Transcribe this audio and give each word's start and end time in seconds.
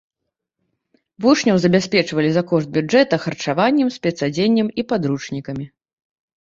Вучняў 1.25 1.57
забяспечвалі 1.65 2.29
за 2.39 2.43
кошт 2.53 2.73
бюджэта 2.79 3.15
харчаваннем, 3.27 3.87
спецадзеннем 4.01 4.67
і 4.83 4.89
падручнікамі. 4.93 5.65